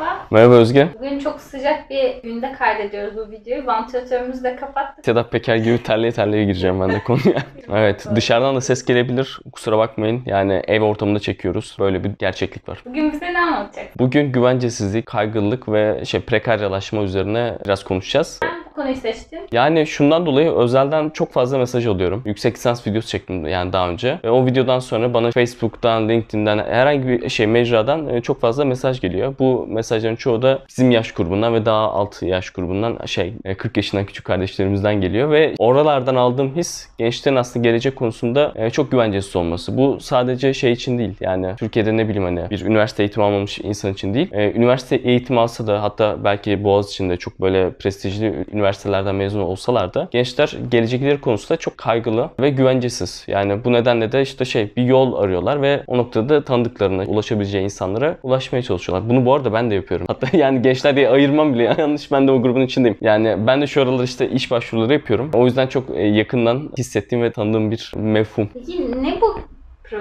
[0.00, 0.26] Merhaba.
[0.30, 0.88] Merhaba Özge.
[0.98, 3.66] Bugün çok sıcak bir günde kaydediyoruz bu videoyu.
[3.66, 5.04] Vantilatörümüzü de kapattık.
[5.04, 7.42] Sedat Peker gibi terliye terliye gireceğim ben de konuya.
[7.72, 9.40] evet dışarıdan da ses gelebilir.
[9.52, 10.22] Kusura bakmayın.
[10.26, 11.76] Yani ev ortamında çekiyoruz.
[11.80, 12.82] Böyle bir gerçeklik var.
[12.86, 13.92] Bugün bize ne anlatacaksın?
[13.98, 18.40] Bugün güvencesizlik, kaygılılık ve şey prekaryalaşma üzerine biraz konuşacağız.
[18.42, 19.38] Ben konuyu seçtim.
[19.52, 22.22] Yani şundan dolayı özelden çok fazla mesaj alıyorum.
[22.26, 24.18] Yüksek lisans videosu çektim yani daha önce.
[24.24, 29.00] Ve o videodan sonra bana Facebook'tan, LinkedIn'den herhangi bir şey mecradan e, çok fazla mesaj
[29.00, 29.34] geliyor.
[29.38, 33.76] Bu mesajların çoğu da bizim yaş grubundan ve daha alt yaş grubundan şey e, 40
[33.76, 39.36] yaşından küçük kardeşlerimizden geliyor ve oralardan aldığım his gençlerin aslında gelecek konusunda e, çok güvencesiz
[39.36, 39.78] olması.
[39.78, 41.14] Bu sadece şey için değil.
[41.20, 44.28] Yani Türkiye'de ne bileyim hani bir üniversite eğitimi almamış insan için değil.
[44.32, 50.08] E, Üniversite eğitimi alsa da hatta belki Boğaziçi'nde çok böyle prestijli üniversitelerden mezun olsalar da
[50.10, 53.24] gençler gelecekleri konusunda çok kaygılı ve güvencesiz.
[53.26, 58.16] Yani bu nedenle de işte şey bir yol arıyorlar ve o noktada tanıdıklarına ulaşabileceği insanlara
[58.22, 59.10] ulaşmaya çalışıyorlar.
[59.10, 60.06] Bunu bu arada ben de yapıyorum.
[60.08, 62.98] Hatta yani gençler diye ayırmam bile yanlış ben de o grubun içindeyim.
[63.00, 65.30] Yani ben de şu aralar işte iş başvuruları yapıyorum.
[65.34, 68.48] O yüzden çok e, yakından hissettiğim ve tanıdığım bir mefhum.
[68.54, 69.40] Peki ne bu
[69.84, 69.98] pro...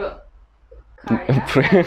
[1.49, 1.85] Pre-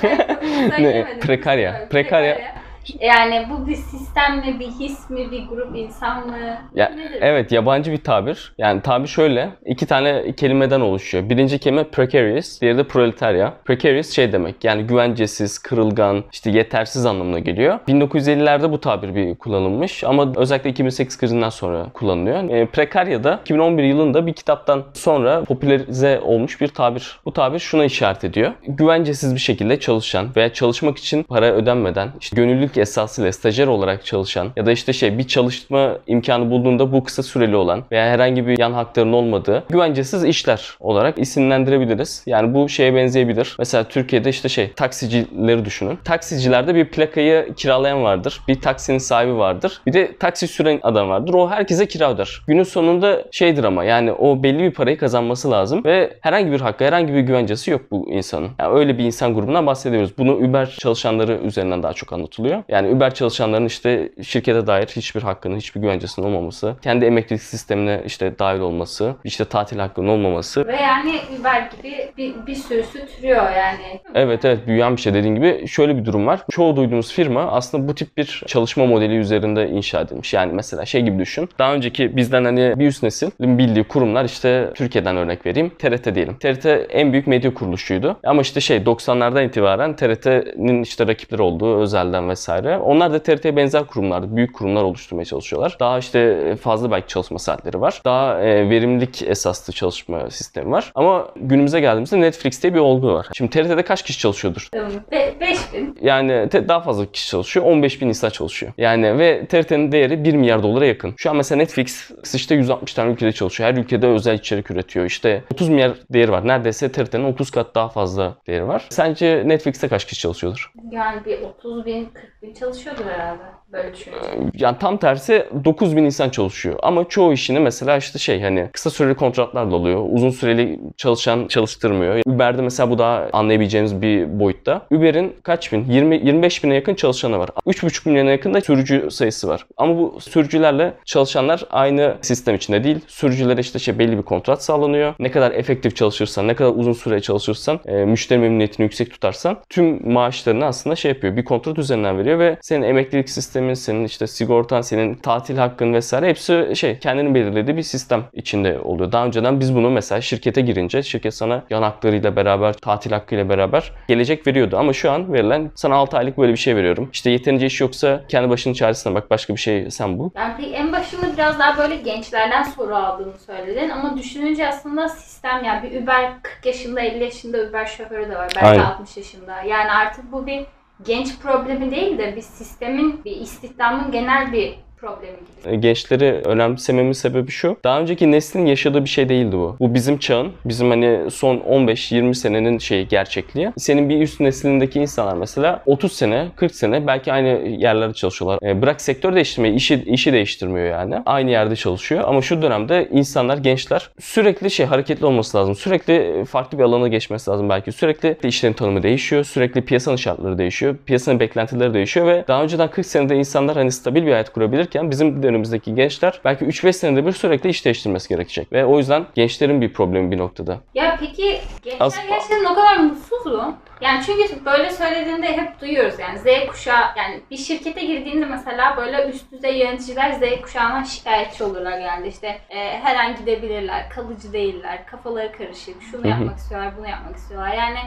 [0.83, 1.19] Ne?
[1.21, 1.89] Prekarya.
[1.91, 2.62] Prekarya.
[3.01, 6.37] Yani bu bir sistem mi, bir his mi, bir grup insan mı?
[6.75, 7.19] Ya, Nedir?
[7.21, 8.55] Evet yabancı bir tabir.
[8.59, 11.29] Yani tabir şöyle iki tane kelimeden oluşuyor.
[11.29, 13.55] Birinci kelime precarious, diğeri de proletarya.
[13.65, 17.79] Precarious şey demek yani güvencesiz, kırılgan, işte yetersiz anlamına geliyor.
[17.89, 22.51] 1950'lerde bu tabir bir kullanılmış ama özellikle 2008 krizinden sonra kullanılıyor.
[22.51, 27.21] E, prekarya da 2011 yılında bir kitaptan sonra popülerize olmuş bir tabir.
[27.25, 28.53] Bu tabir şuna işaret ediyor.
[28.69, 32.37] Güvencesiz bir şekilde çalışan veya çalışmak için para ödenmeden işte
[32.73, 37.23] gönüllülük esasıyla stajyer olarak çalışan ya da işte şey bir çalışma imkanı bulduğunda bu kısa
[37.23, 42.23] süreli olan veya herhangi bir yan hakların olmadığı güvencesiz işler olarak isimlendirebiliriz.
[42.27, 43.57] Yani bu şeye benzeyebilir.
[43.59, 45.99] Mesela Türkiye'de işte şey taksicileri düşünün.
[46.05, 48.41] Taksicilerde bir plakayı kiralayan vardır.
[48.49, 49.81] Bir taksinin sahibi vardır.
[49.87, 51.35] Bir de taksi süren adam vardır.
[51.35, 52.43] O herkese kira öder.
[52.47, 56.85] Günün sonunda şeydir ama yani o belli bir parayı kazanması lazım ve herhangi bir hakkı,
[56.85, 58.51] herhangi bir güvencesi yok bu insanın.
[58.59, 60.19] Yani öyle bir insan grubundan bahsediyoruz.
[60.19, 62.62] Bunu Uber çalışanları üzerinden daha çok anlatılıyor.
[62.69, 68.39] Yani Uber çalışanların işte şirkete dair hiçbir hakkının, hiçbir güvencesinin olmaması, kendi emeklilik sistemine işte
[68.39, 70.67] dahil olması, işte tatil hakkının olmaması.
[70.67, 74.01] Ve yani Uber gibi bir, bir sürüsü türüyor yani.
[74.15, 76.41] Evet evet büyüyen bir şey dediğin gibi şöyle bir durum var.
[76.51, 80.35] Çoğu duyduğumuz firma aslında bu tip bir çalışma modeli üzerinde inşa edilmiş.
[80.35, 81.49] Yani mesela şey gibi düşün.
[81.59, 85.71] Daha önceki bizden hani bir üst nesil bildiği kurumlar işte Türkiye'den örnek vereyim.
[85.79, 86.37] TRT diyelim.
[86.39, 88.17] TRT en büyük medya kuruluşuydu.
[88.25, 92.52] Ama işte şey 90'lardan itibaren TRT'nin işte rakipleri olduğu özelden vesaire.
[92.61, 94.37] Onlar da TRT'ye benzer kurumlardı.
[94.37, 95.77] Büyük kurumlar oluşturmaya çalışıyorlar.
[95.81, 98.01] Daha işte fazla belki çalışma saatleri var.
[98.05, 100.93] Daha e, verimlilik esaslı çalışma sistemi var.
[100.95, 103.27] Ama günümüze geldiğimizde Netflix'te bir olgu var.
[103.35, 104.69] Şimdi TRT'de kaç kişi çalışıyordur?
[105.13, 105.99] Be 5000.
[106.03, 107.67] Yani te- daha fazla kişi çalışıyor.
[107.67, 108.73] 15 bin insan çalışıyor.
[108.79, 111.15] Yani ve TRT'nin değeri 1 milyar dolara yakın.
[111.17, 113.71] Şu an mesela Netflix işte 160 tane ülkede çalışıyor.
[113.71, 115.07] Her ülkede özel içerik üretiyor.
[115.07, 116.49] İşte 30 milyar değeri var.
[116.49, 118.87] Neredeyse TRT'nin 30 kat daha fazla değeri var.
[118.89, 120.73] Sence Netflix'te kaç kişi çalışıyordur?
[120.91, 123.43] Yani bir 30 bin, 40 bin çalışıyordur herhalde.
[123.73, 124.51] Böyle düşünüyorum.
[124.55, 126.79] Yani tam tersi 9 bin insan çalışıyor.
[126.83, 130.07] Ama çoğu işini mesela işte şey hani kısa süreli kontratlarla oluyor.
[130.11, 132.21] Uzun süreli çalışan çalıştırmıyor.
[132.27, 134.87] Uber'de mesela bu daha anlayabileceğimiz bir boyutta.
[134.91, 135.85] Uber'in kaç bin?
[135.85, 137.49] 20 25 bine yakın çalışanı var.
[137.67, 139.67] 3,5 milyona yakın da sürücü sayısı var.
[139.77, 143.01] Ama bu sürücülerle çalışanlar aynı sistem içinde değil.
[143.07, 145.15] Sürücülere işte şey belli bir kontrat sağlanıyor.
[145.19, 150.13] Ne kadar efektif çalışırsan, ne kadar uzun süre çalışırsan, e, müşteri memnuniyetini yüksek tutarsan tüm
[150.13, 151.37] maaşlarını aslında şey yapıyor.
[151.37, 156.29] Bir kontrat üzerinden veriyor ve senin emeklilik sistemin, senin işte sigortan, senin tatil hakkın vesaire
[156.29, 159.13] hepsi şey kendinin belirlediği bir sistem içinde oluyor.
[159.13, 163.93] Daha önceden biz bunu mesela şirkete girince şirket sana yan haklarıyla beraber, tatil hakkıyla beraber
[164.09, 164.77] gelecek veriyordu.
[164.79, 167.09] Ama şu an verilen sana 6 aylık böyle bir şey veriyorum.
[167.13, 170.31] İşte yeterince iş yoksa kendi başının çaresine bak başka bir şey sen bul.
[170.37, 175.65] Yani peki en başında biraz daha böyle gençlerden soru aldığını söyledin ama düşününce aslında sistem
[175.65, 178.53] yani bir Uber 40 yaşında 50 yaşında Uber şoförü de var.
[178.57, 178.85] Belki Aynen.
[178.85, 179.63] 60 yaşında.
[179.63, 180.67] Yani artık bu bir
[181.07, 185.75] genç problemi değil de bir sistemin, bir istihdamın genel bir problemi gibi.
[185.75, 187.77] E, gençleri önemsememin sebebi şu.
[187.85, 189.77] Daha önceki neslin yaşadığı bir şey değildi bu.
[189.81, 193.73] Bu bizim çağın, bizim hani son 15-20 senenin şeyi gerçekliği.
[193.77, 198.59] Senin bir üst neslindeki insanlar mesela 30 sene, 40 sene belki aynı yerlerde çalışıyorlar.
[198.63, 201.23] E, bırak sektör değiştirmeyi, işi, işi değiştirmiyor yani.
[201.27, 202.25] Aynı yerde çalışıyor.
[202.27, 205.75] Ama şu dönemde insanlar, gençler sürekli şey hareketli olması lazım.
[205.75, 207.93] Sürekli farklı bir alana geçmesi lazım belki.
[207.93, 209.45] Sürekli işlerin tanımı değişiyor.
[209.45, 210.97] Sürekli piyasanın şartları değişiyor.
[211.07, 215.11] Piyasanın beklentileri değişiyor ve daha önceden 40 senede insanlar hani stabil bir hayat kurabilirken alırken
[215.11, 218.73] bizim dönemimizdeki gençler belki 3-5 senede bir sürekli iş değiştirmesi gerekecek.
[218.73, 220.81] Ve o yüzden gençlerin bir problemi bir noktada.
[220.95, 223.77] Ya peki gençler As- gerçekten o kadar mutsuz mu?
[224.01, 229.29] Yani çünkü böyle söylediğinde hep duyuyoruz yani Z kuşağı yani bir şirkete girdiğinde mesela böyle
[229.29, 235.07] üst düzey yöneticiler Z kuşağına şikayetçi olurlar yani işte e, her an gidebilirler, kalıcı değiller,
[235.07, 237.75] kafaları karışık, şunu yapmak istiyorlar, bunu yapmak istiyorlar.
[237.75, 237.99] Yani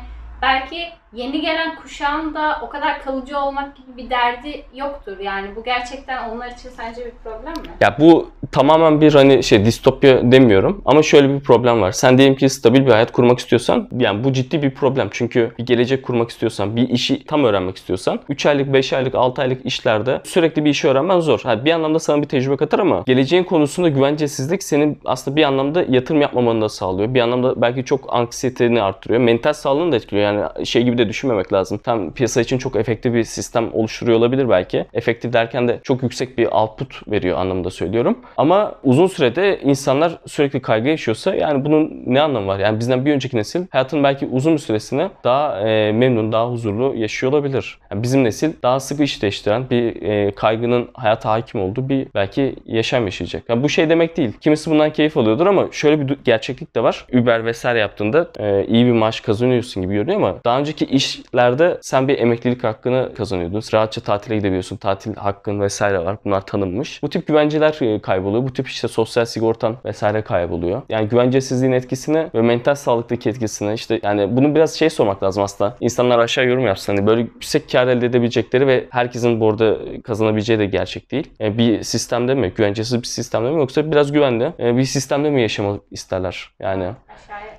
[0.41, 0.77] belki
[1.15, 5.19] yeni gelen kuşağın da o kadar kalıcı olmak gibi bir derdi yoktur.
[5.19, 7.69] Yani bu gerçekten onlar için sence bir problem mi?
[7.81, 11.91] Ya bu tamamen bir hani şey distopya demiyorum ama şöyle bir problem var.
[11.91, 15.07] Sen diyelim ki stabil bir hayat kurmak istiyorsan yani bu ciddi bir problem.
[15.11, 19.41] Çünkü bir gelecek kurmak istiyorsan, bir işi tam öğrenmek istiyorsan 3 aylık, 5 aylık, 6
[19.41, 21.39] aylık işlerde sürekli bir işi öğrenmen zor.
[21.43, 25.85] Ha, bir anlamda sana bir tecrübe katar ama geleceğin konusunda güvencesizlik senin aslında bir anlamda
[25.89, 27.13] yatırım yapmamanı da sağlıyor.
[27.13, 29.21] Bir anlamda belki çok anksiyeteni arttırıyor.
[29.21, 30.24] Mental sağlığını da etkiliyor.
[30.25, 31.77] Yani şey gibi de düşünmemek lazım.
[31.77, 34.85] Tam piyasa için çok efektif bir sistem oluşturuyor olabilir belki.
[34.93, 38.17] Efektif derken de çok yüksek bir output veriyor anlamında söylüyorum.
[38.37, 42.59] Ama uzun sürede insanlar sürekli kaygı yaşıyorsa yani bunun ne anlamı var?
[42.59, 46.95] Yani bizden bir önceki nesil hayatın belki uzun bir süresini daha e, memnun, daha huzurlu
[46.95, 47.77] yaşıyor olabilir.
[47.91, 52.55] Yani bizim nesil daha sık iş değiştiren bir e, kaygının hayata hakim olduğu bir belki
[52.65, 53.43] yaşam yaşayacak.
[53.49, 54.31] Yani bu şey demek değil.
[54.41, 57.05] Kimisi bundan keyif alıyordur ama şöyle bir gerçeklik de var.
[57.13, 62.07] Uber vesaire yaptığında e, iyi bir maaş kazanıyorsun gibi görünüyor ama daha önceki işlerde sen
[62.07, 63.61] bir emeklilik hakkını kazanıyordun.
[63.73, 64.77] Rahatça tatile gidebiliyorsun.
[64.77, 66.17] Tatil hakkın vesaire var.
[66.25, 67.03] Bunlar tanınmış.
[67.03, 68.43] Bu tip güvenceler e, kayboluyor.
[68.43, 70.81] Bu tip işte sosyal sigortan vesaire kayboluyor.
[70.89, 75.77] Yani güvencesizliğin etkisini ve mental sağlıktaki etkisini işte yani bunu biraz şey sormak lazım aslında.
[75.79, 76.95] İnsanlar aşağı yorum yapsın.
[76.95, 81.31] Hani böyle yüksek kar elde edebilecekleri ve herkesin bu arada kazanabileceği de gerçek değil.
[81.39, 82.53] Yani bir sistemde mi?
[82.55, 83.59] Güvencesiz bir sistemde mi?
[83.59, 86.49] Yoksa biraz güvenli e, bir sistemde mi yaşamak isterler?
[86.59, 87.54] Yani Aşağıya.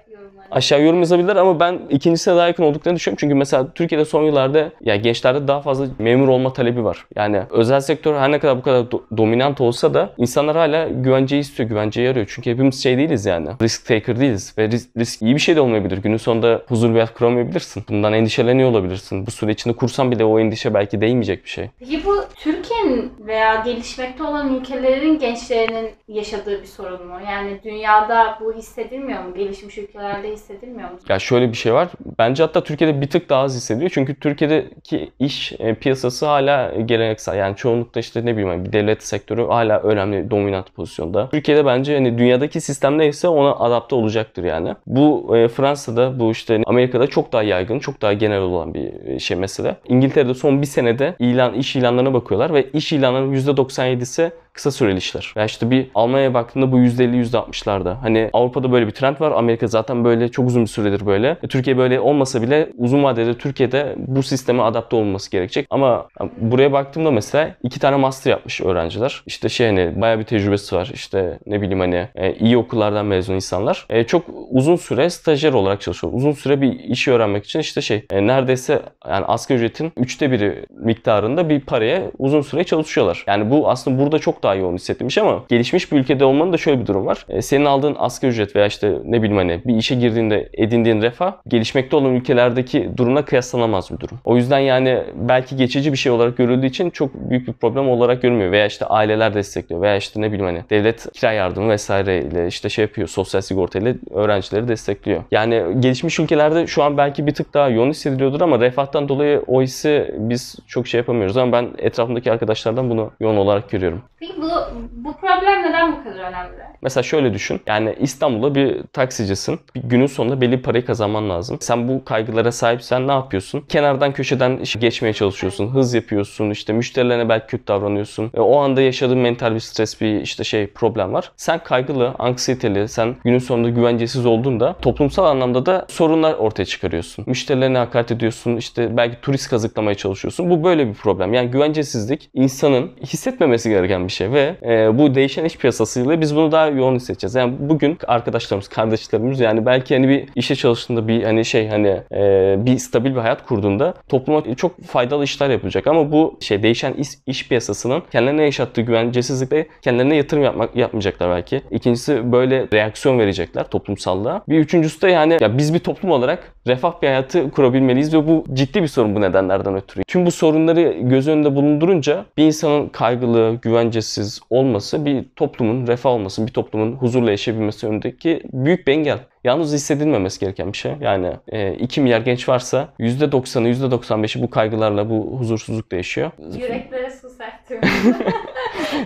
[0.51, 3.19] Aşağı yorum yazabilirler ama ben ikincisine daha yakın olduklarını düşünüyorum.
[3.21, 7.07] Çünkü mesela Türkiye'de son yıllarda ya gençlerde daha fazla memur olma talebi var.
[7.17, 11.41] Yani özel sektör her ne kadar bu kadar do- dominant olsa da insanlar hala güvenceyi
[11.41, 12.27] istiyor, güvenceyi arıyor.
[12.35, 13.49] Çünkü hepimiz şey değiliz yani.
[13.63, 15.99] Risk taker değiliz ve risk, risk iyi bir şey de olmayabilir.
[15.99, 17.85] Günün sonunda huzur hayat kuramayabilirsin.
[17.89, 19.27] Bundan endişeleniyor olabilirsin.
[19.27, 21.71] Bu süre içinde kursan bile o endişe belki değmeyecek bir şey.
[21.79, 27.15] Peki bu Türkiye'nin veya gelişmekte olan ülkelerin gençlerinin yaşadığı bir sorun mu?
[27.27, 29.35] Yani dünyada bu hissedilmiyor mu?
[29.35, 30.99] Gelişmiş ülkelerde hissedilmiyor mu?
[31.09, 31.89] Ya şöyle bir şey var.
[32.19, 33.91] Bence hatta Türkiye'de bir tık daha az hissediyor.
[33.95, 37.37] Çünkü Türkiye'deki iş e, piyasası hala geleneksel.
[37.37, 41.29] Yani çoğunlukla işte ne bileyim hani bir devlet sektörü hala önemli, dominant pozisyonda.
[41.31, 44.75] Türkiye'de bence hani dünyadaki sistem neyse ona adapte olacaktır yani.
[44.87, 49.19] Bu e, Fransa'da, bu işte Amerika'da çok daha yaygın, çok daha genel olan bir e,
[49.19, 49.77] şey mesele.
[49.89, 55.33] İngiltere'de son bir senede ilan iş ilanlarına bakıyorlar ve iş ilanlarının %97'si kısa süreli işler.
[55.37, 57.95] Ya işte bir Almanya'ya baktığında bu %50 %60'larda.
[57.95, 59.31] Hani Avrupa'da böyle bir trend var.
[59.31, 61.37] Amerika zaten böyle çok uzun bir süredir böyle.
[61.43, 65.67] E, Türkiye böyle olmasa bile uzun vadede Türkiye'de bu sisteme adapte olması gerekecek.
[65.71, 66.09] Ama
[66.39, 69.23] buraya baktığımda mesela iki tane master yapmış öğrenciler.
[69.27, 70.91] İşte şey hani bayağı bir tecrübesi var.
[70.95, 73.87] İşte ne bileyim hani e, iyi okullardan mezun insanlar.
[73.91, 76.13] E, çok uzun süre stajyer olarak çalışıyor.
[76.13, 81.49] Uzun süre bir işi öğrenmek için işte şey neredeyse yani asgari ücretin üçte biri miktarında
[81.49, 83.25] bir paraya uzun süre çalışıyorlar.
[83.27, 86.81] Yani bu aslında burada çok daha yoğun hissettirmiş ama gelişmiş bir ülkede olmanın da şöyle
[86.81, 87.27] bir durum var.
[87.29, 91.33] E, senin aldığın asgari ücret veya işte ne bileyim hani bir işe girdiğinde edindiğin refah
[91.49, 94.19] gelişmekte olan ülkelerdeki durumla kıyaslanamaz bir durum.
[94.25, 98.23] O yüzden yani belki geçici bir şey olarak görüldüğü için çok büyük bir problem olarak
[98.23, 98.53] görünmüyor.
[98.53, 102.83] Veya işte aileler destekliyor veya işte ne bileyim hani devlet kira yardımı vesaireyle işte şey
[102.83, 105.23] yapıyor sosyal sigorta ile öğrencileri destekliyor.
[105.31, 109.63] Yani gelişmiş ülkelerde şu an belki bir tık daha yoğun hissediliyordur ama refahtan dolayı o
[109.63, 114.03] hissi biz çok şey yapamıyoruz ama ben etrafımdaki arkadaşlardan bunu yoğun olarak görüyorum.
[114.21, 114.49] Peki bu,
[114.93, 116.67] bu problem neden bu kadar önemli?
[116.83, 117.61] Mesela şöyle düşün.
[117.67, 119.61] Yani İstanbul'da bir taksicisin.
[119.75, 121.59] Bir günün sonunda belli parayı kazanman lazım.
[121.61, 123.61] Sen bu kaygılara sahipsen ne yapıyorsun?
[123.61, 125.69] Kenardan köşeden geçmeye çalışıyorsun.
[125.69, 126.51] Hız yapıyorsun.
[126.51, 128.31] işte müşterilerine belki kötü davranıyorsun.
[128.35, 131.33] E, o anda yaşadığın mental bir stres, bir işte şey problem var.
[131.37, 137.25] Sen kaygılı, anksiyeteli, sen günün sonunda güvencesiz olduğunda toplumsal anlamda da sorunlar ortaya çıkarıyorsun.
[137.29, 138.57] Müşterilerine hakaret ediyorsun.
[138.57, 140.51] işte belki turist kazıklamaya çalışıyorsun.
[140.51, 141.35] Bu böyle bir problem.
[141.35, 146.53] Yani güvencesizlik insanın hissetmemesi gereken bir şey ve e, bu değişen iş piyasasıyla biz bunu
[146.53, 147.35] daha yoğun hissedeceğiz.
[147.35, 152.55] Yani bugün arkadaşlarımız, kardeşlerimiz yani belki hani bir işe çalıştığında bir hani şey hani e,
[152.59, 157.09] bir stabil bir hayat kurduğunda topluma çok faydalı işler yapacak ama bu şey değişen iş,
[157.27, 161.63] iş piyasasının kendilerine yaşattığı güvencesizlikle kendilerine yatırım yapmak yapmayacaklar belki.
[161.71, 164.43] İkincisi böyle reaksiyon verecekler toplumsallığa.
[164.49, 168.45] Bir üçüncüsü de yani ya biz bir toplum olarak refah bir hayatı kurabilmeliyiz ve bu
[168.53, 170.05] ciddi bir sorun bu nedenlerden ötürü.
[170.05, 173.59] Tüm bu sorunları göz önünde bulundurunca bir insanın kaygılı,
[174.07, 179.19] güvencesiz olması bir toplumun refah olması, bir toplumun huzurla yaşayabilmesi önündeki büyük bir engel.
[179.45, 180.93] Yalnız hissedilmemesi gereken bir şey.
[181.01, 186.31] Yani e, 2 milyar genç varsa %90'ı %95'i bu kaygılarla, bu huzursuzlukla yaşıyor.
[186.39, 187.81] Yüreklere su serptim.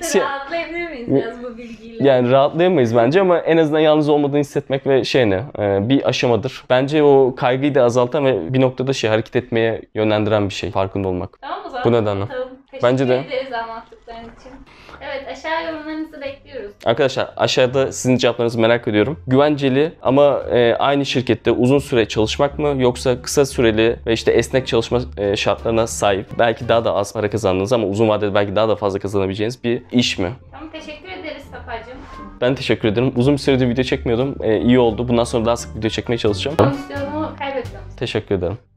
[0.00, 2.08] Si- Rahatlayabilir miyiz biraz bu bilgiyle?
[2.08, 6.64] Yani rahatlayamayız bence ama en azından yalnız olmadığını hissetmek ve şey ne e, bir aşamadır.
[6.70, 11.08] Bence o kaygıyı da azaltan ve bir noktada şey hareket etmeye yönlendiren bir şey farkında
[11.08, 11.38] olmak.
[11.40, 11.84] Tamam o zaman.
[11.84, 12.24] Bu nedenle.
[12.26, 12.48] Tamam.
[12.70, 13.14] Teşekkür Bence de.
[13.28, 14.52] ederiz anlattıkların için.
[15.00, 16.72] Evet aşağı yorumlarınızı bekliyoruz.
[16.84, 19.20] Arkadaşlar aşağıda sizin cevaplarınızı merak ediyorum.
[19.26, 24.66] Güvenceli ama e, aynı şirkette uzun süre çalışmak mı yoksa kısa süreli ve işte esnek
[24.66, 28.68] çalışma e, şartlarına sahip belki daha da az para kazandığınız ama uzun vadede belki daha
[28.68, 30.32] da fazla kazanabileceğiniz bir iş mi?
[30.52, 31.98] Tamam teşekkür ederiz Safacığım.
[32.40, 33.12] Ben teşekkür ederim.
[33.16, 34.36] Uzun bir süredir video çekmiyordum.
[34.40, 35.08] E, iyi oldu.
[35.08, 36.56] Bundan sonra daha sık video çekmeye çalışacağım.
[36.56, 37.90] Konuştuğumu kaybetmiyorum.
[37.96, 38.69] Teşekkür ederim.